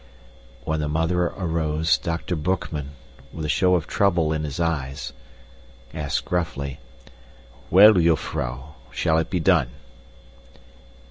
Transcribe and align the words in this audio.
When 0.63 0.79
the 0.79 0.87
mother 0.89 1.25
arose, 1.25 1.95
Dr. 1.99 2.35
Boekman, 2.35 2.93
with 3.31 3.45
a 3.45 3.49
show 3.49 3.75
of 3.75 3.85
trouble 3.85 4.33
in 4.33 4.43
his 4.45 4.59
eyes, 4.59 5.13
asked 5.93 6.25
gruffly, 6.25 6.79
"Well, 7.69 7.93
jufvrouw, 7.93 8.73
shall 8.91 9.19
it 9.19 9.29
be 9.29 9.39
done?" 9.39 9.69